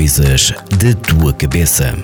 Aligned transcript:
Coisas 0.00 0.54
da 0.78 0.94
tua 1.06 1.30
cabeça. 1.34 1.94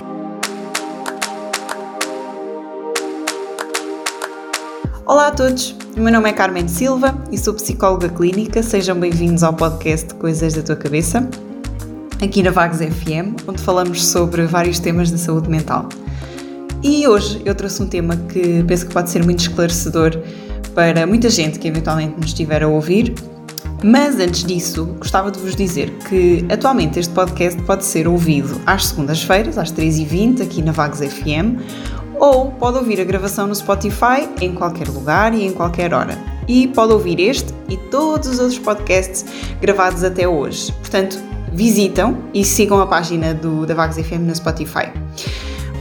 Olá 5.03 5.29
a 5.29 5.31
todos, 5.31 5.75
o 5.97 6.01
meu 6.01 6.13
nome 6.13 6.29
é 6.29 6.33
Carmen 6.33 6.67
Silva 6.67 7.19
e 7.31 7.39
sou 7.39 7.55
psicóloga 7.55 8.07
clínica. 8.07 8.61
Sejam 8.61 8.99
bem-vindos 8.99 9.41
ao 9.41 9.51
podcast 9.51 10.13
Coisas 10.13 10.53
da 10.53 10.61
tua 10.61 10.75
cabeça, 10.75 11.27
aqui 12.21 12.43
na 12.43 12.51
Vagos 12.51 12.77
FM, 12.77 13.33
onde 13.47 13.63
falamos 13.63 14.05
sobre 14.05 14.45
vários 14.45 14.77
temas 14.77 15.09
da 15.09 15.17
saúde 15.17 15.49
mental. 15.49 15.89
E 16.83 17.07
hoje 17.07 17.41
eu 17.45 17.55
trouxe 17.55 17.81
um 17.81 17.87
tema 17.87 18.15
que 18.15 18.63
penso 18.67 18.85
que 18.85 18.93
pode 18.93 19.09
ser 19.09 19.25
muito 19.25 19.39
esclarecedor 19.39 20.11
para 20.75 21.07
muita 21.07 21.31
gente 21.31 21.57
que 21.57 21.67
eventualmente 21.67 22.15
nos 22.15 22.27
estiver 22.27 22.61
a 22.61 22.67
ouvir. 22.67 23.15
Mas 23.83 24.19
antes 24.19 24.43
disso, 24.43 24.85
gostava 24.97 25.29
de 25.29 25.39
vos 25.39 25.55
dizer 25.55 25.91
que 26.09 26.45
atualmente 26.49 26.99
este 26.99 27.13
podcast 27.13 27.61
pode 27.61 27.85
ser 27.85 28.07
ouvido 28.07 28.59
às 28.65 28.87
segundas-feiras, 28.87 29.57
às 29.57 29.71
3h20, 29.71 30.41
aqui 30.41 30.61
na 30.63 30.71
Vagos 30.71 30.99
FM, 30.99 31.61
ou 32.19 32.51
pode 32.51 32.77
ouvir 32.77 32.99
a 32.99 33.03
gravação 33.03 33.45
no 33.45 33.53
Spotify 33.53 34.27
em 34.41 34.53
qualquer 34.55 34.87
lugar 34.87 35.33
e 35.33 35.45
em 35.45 35.53
qualquer 35.53 35.93
hora. 35.93 36.17
E 36.47 36.67
pode 36.69 36.91
ouvir 36.91 37.19
este 37.19 37.53
e 37.69 37.77
todos 37.77 38.27
os 38.27 38.39
outros 38.39 38.57
podcasts 38.57 39.25
gravados 39.61 40.03
até 40.03 40.27
hoje. 40.27 40.71
Portanto, 40.71 41.19
visitam 41.53 42.17
e 42.33 42.43
sigam 42.43 42.79
a 42.81 42.87
página 42.87 43.33
do, 43.33 43.65
da 43.65 43.75
Vagos 43.75 43.97
FM 43.97 44.21
no 44.21 44.35
Spotify. 44.35 44.91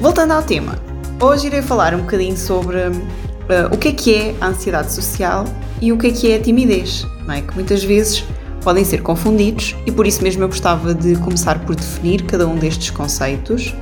Voltando 0.00 0.32
ao 0.32 0.42
tema, 0.42 0.78
hoje 1.18 1.46
irei 1.46 1.62
falar 1.62 1.94
um 1.94 2.00
bocadinho 2.00 2.36
sobre 2.36 2.90
uh, 3.46 3.74
o 3.74 3.78
que 3.78 3.88
é 3.88 3.92
que 3.92 4.14
é 4.14 4.34
a 4.40 4.48
ansiedade 4.48 4.92
social 4.92 5.44
e 5.80 5.92
o 5.92 5.98
que 5.98 6.08
é 6.08 6.10
que 6.10 6.30
é 6.30 6.36
a 6.36 6.40
timidez, 6.40 7.06
não 7.26 7.34
é? 7.34 7.42
Que 7.42 7.54
muitas 7.54 7.82
vezes 7.84 8.24
podem 8.62 8.84
ser 8.84 9.02
confundidos 9.02 9.76
e 9.86 9.92
por 9.92 10.06
isso 10.06 10.22
mesmo 10.22 10.42
eu 10.42 10.48
gostava 10.48 10.94
de 10.94 11.16
começar 11.16 11.60
por 11.60 11.76
definir 11.76 12.22
cada 12.24 12.46
um 12.46 12.56
destes 12.56 12.90
conceitos 12.90 13.74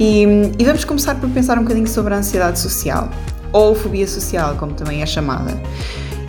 e, 0.00 0.24
e 0.58 0.64
vamos 0.64 0.84
começar 0.84 1.14
por 1.16 1.28
pensar 1.30 1.58
um 1.58 1.62
bocadinho 1.62 1.86
sobre 1.86 2.14
a 2.14 2.18
ansiedade 2.18 2.58
social 2.58 3.10
ou 3.52 3.74
fobia 3.74 4.06
social, 4.06 4.56
como 4.56 4.72
também 4.72 5.02
é 5.02 5.06
chamada. 5.06 5.60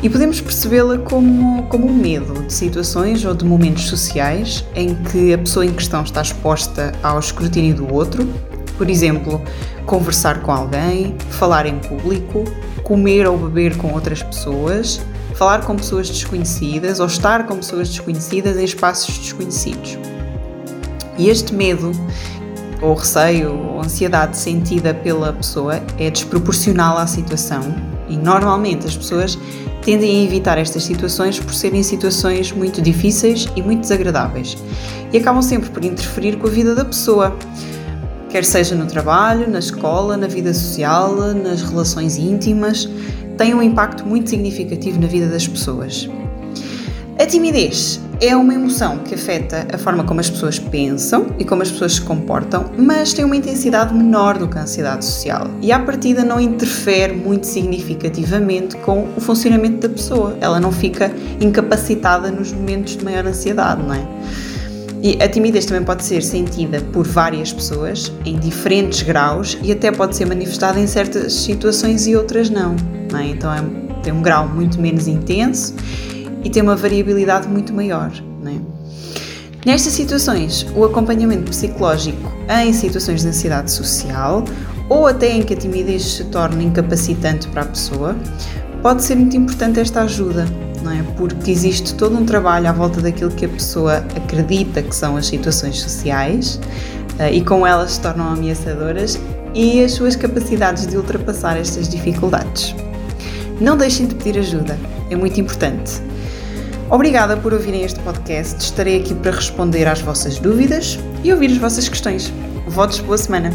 E 0.03 0.09
podemos 0.09 0.39
percebê-la 0.39 0.99
como, 0.99 1.63
como 1.63 1.87
um 1.87 1.93
medo 1.93 2.43
de 2.43 2.53
situações 2.53 3.25
ou 3.25 3.33
de 3.33 3.43
momentos 3.43 3.85
sociais 3.85 4.63
em 4.75 4.93
que 4.93 5.33
a 5.33 5.37
pessoa 5.37 5.65
em 5.65 5.73
questão 5.73 6.03
está 6.03 6.21
exposta 6.21 6.93
ao 7.01 7.19
escrutínio 7.19 7.75
do 7.75 7.93
outro 7.93 8.27
por 8.77 8.89
exemplo, 8.89 9.41
conversar 9.87 10.41
com 10.41 10.51
alguém, 10.51 11.15
falar 11.31 11.65
em 11.65 11.79
público, 11.79 12.43
comer 12.83 13.25
ou 13.25 13.37
beber 13.37 13.75
com 13.77 13.93
outras 13.93 14.21
pessoas, 14.21 15.01
falar 15.33 15.61
com 15.61 15.75
pessoas 15.75 16.09
desconhecidas 16.09 16.99
ou 16.99 17.07
estar 17.07 17.47
com 17.47 17.55
pessoas 17.55 17.89
desconhecidas 17.89 18.57
em 18.57 18.65
espaços 18.65 19.17
desconhecidos. 19.17 19.97
E 21.17 21.29
este 21.29 21.53
medo, 21.55 21.91
ou 22.81 22.93
receio, 22.93 23.51
ou 23.51 23.79
ansiedade 23.79 24.37
sentida 24.37 24.93
pela 24.93 25.33
pessoa 25.33 25.81
é 25.97 26.11
desproporcional 26.11 26.97
à 26.97 27.07
situação 27.07 27.61
e 28.09 28.17
normalmente 28.17 28.85
as 28.85 28.95
pessoas 28.95 29.37
tendem 29.81 30.21
a 30.21 30.23
evitar 30.23 30.57
estas 30.57 30.83
situações 30.83 31.39
por 31.39 31.53
serem 31.53 31.81
situações 31.81 32.51
muito 32.51 32.81
difíceis 32.81 33.47
e 33.55 33.61
muito 33.61 33.81
desagradáveis 33.81 34.57
e 35.11 35.17
acabam 35.17 35.41
sempre 35.41 35.69
por 35.69 35.83
interferir 35.83 36.37
com 36.37 36.47
a 36.47 36.49
vida 36.49 36.75
da 36.75 36.85
pessoa 36.85 37.35
quer 38.29 38.43
seja 38.43 38.75
no 38.75 38.85
trabalho, 38.85 39.49
na 39.49 39.59
escola, 39.59 40.17
na 40.17 40.27
vida 40.27 40.53
social, 40.53 41.15
nas 41.33 41.61
relações 41.61 42.17
íntimas, 42.17 42.89
tem 43.37 43.53
um 43.53 43.61
impacto 43.61 44.05
muito 44.05 44.29
significativo 44.29 44.99
na 44.99 45.07
vida 45.07 45.27
das 45.27 45.47
pessoas. 45.47 46.09
A 47.19 47.25
timidez 47.25 47.99
é 48.21 48.35
uma 48.35 48.53
emoção 48.53 48.99
que 48.99 49.15
afeta 49.15 49.67
a 49.73 49.77
forma 49.77 50.03
como 50.03 50.19
as 50.19 50.29
pessoas 50.29 50.59
pensam 50.59 51.27
e 51.39 51.45
como 51.45 51.61
as 51.61 51.71
pessoas 51.71 51.93
se 51.93 52.01
comportam, 52.01 52.65
mas 52.77 53.13
tem 53.13 53.25
uma 53.25 53.35
intensidade 53.35 53.93
menor 53.93 54.37
do 54.37 54.47
que 54.47 54.57
a 54.57 54.61
ansiedade 54.61 55.05
social 55.05 55.47
e, 55.61 55.71
à 55.71 55.79
partida, 55.79 56.23
não 56.23 56.39
interfere 56.39 57.13
muito 57.13 57.47
significativamente 57.47 58.75
com 58.77 59.07
o 59.15 59.21
funcionamento 59.21 59.87
da 59.87 59.89
pessoa. 59.89 60.37
Ela 60.41 60.59
não 60.59 60.71
fica 60.71 61.11
incapacitada 61.39 62.29
nos 62.29 62.51
momentos 62.51 62.97
de 62.97 63.03
maior 63.03 63.25
ansiedade, 63.25 63.81
não 63.81 63.93
é? 63.93 64.07
E 65.01 65.21
a 65.21 65.29
timidez 65.29 65.65
também 65.65 65.83
pode 65.83 66.03
ser 66.03 66.23
sentida 66.23 66.81
por 66.91 67.05
várias 67.05 67.53
pessoas 67.53 68.11
em 68.25 68.37
diferentes 68.39 69.03
graus 69.03 69.57
e 69.61 69.71
até 69.71 69.91
pode 69.91 70.15
ser 70.15 70.25
manifestada 70.25 70.79
em 70.79 70.87
certas 70.87 71.33
situações 71.33 72.07
e 72.07 72.15
outras 72.15 72.49
não. 72.49 72.75
não 73.11 73.19
é? 73.19 73.27
Então 73.27 73.53
é, 73.53 73.61
tem 74.01 74.11
um 74.11 74.21
grau 74.21 74.47
muito 74.47 74.81
menos 74.81 75.07
intenso 75.07 75.75
e 76.43 76.49
tem 76.49 76.63
uma 76.63 76.75
variabilidade 76.75 77.47
muito 77.47 77.73
maior. 77.73 78.11
É? 78.45 79.69
Nestas 79.69 79.93
situações, 79.93 80.65
o 80.75 80.83
acompanhamento 80.83 81.51
psicológico 81.51 82.31
em 82.49 82.73
situações 82.73 83.21
de 83.21 83.27
ansiedade 83.27 83.71
social 83.71 84.43
ou 84.89 85.05
até 85.05 85.29
em 85.29 85.43
que 85.43 85.53
a 85.53 85.57
timidez 85.57 86.03
se 86.03 86.23
torne 86.25 86.65
incapacitante 86.65 87.47
para 87.49 87.63
a 87.63 87.65
pessoa, 87.65 88.15
pode 88.81 89.03
ser 89.03 89.15
muito 89.15 89.35
importante 89.35 89.79
esta 89.79 90.01
ajuda 90.01 90.45
não 90.87 90.93
é? 90.93 91.03
Porque 91.17 91.51
existe 91.51 91.93
todo 91.95 92.17
um 92.17 92.25
trabalho 92.25 92.69
à 92.69 92.71
volta 92.71 93.01
daquilo 93.01 93.31
que 93.31 93.45
a 93.45 93.49
pessoa 93.49 93.97
acredita 94.15 94.81
que 94.81 94.95
são 94.95 95.17
as 95.17 95.27
situações 95.27 95.79
sociais 95.79 96.59
uh, 97.19 97.31
e 97.31 97.43
com 97.43 97.67
elas 97.67 97.93
se 97.93 98.01
tornam 98.01 98.27
ameaçadoras 98.29 99.19
e 99.53 99.83
as 99.83 99.91
suas 99.91 100.15
capacidades 100.15 100.87
de 100.87 100.95
ultrapassar 100.95 101.57
estas 101.57 101.89
dificuldades. 101.89 102.73
Não 103.59 103.75
deixem 103.75 104.07
de 104.07 104.15
pedir 104.15 104.39
ajuda, 104.39 104.79
é 105.09 105.15
muito 105.15 105.39
importante. 105.41 106.01
Obrigada 106.89 107.35
por 107.35 107.53
ouvirem 107.53 107.83
este 107.83 107.99
podcast. 107.99 108.61
Estarei 108.61 109.01
aqui 109.01 109.13
para 109.13 109.31
responder 109.31 109.87
às 109.87 109.99
vossas 109.99 110.39
dúvidas 110.39 110.97
e 111.23 111.33
ouvir 111.33 111.51
as 111.51 111.57
vossas 111.57 111.89
questões. 111.89 112.31
Votos 112.67 112.99
boa 112.99 113.17
semana! 113.17 113.49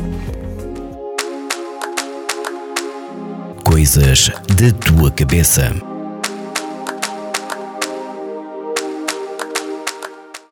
Coisas 3.65 4.31
da 4.55 4.71
tua 4.85 5.11
cabeça. 5.11 5.92